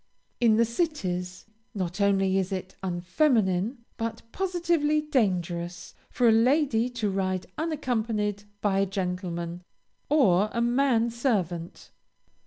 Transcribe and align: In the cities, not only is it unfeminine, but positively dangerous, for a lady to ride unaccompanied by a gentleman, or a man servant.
In 0.39 0.57
the 0.57 0.65
cities, 0.65 1.45
not 1.75 2.01
only 2.01 2.39
is 2.39 2.51
it 2.51 2.75
unfeminine, 2.81 3.85
but 3.97 4.23
positively 4.31 4.99
dangerous, 5.01 5.93
for 6.09 6.27
a 6.27 6.31
lady 6.31 6.89
to 6.89 7.11
ride 7.11 7.45
unaccompanied 7.55 8.45
by 8.61 8.79
a 8.79 8.87
gentleman, 8.87 9.61
or 10.09 10.49
a 10.53 10.61
man 10.61 11.11
servant. 11.11 11.91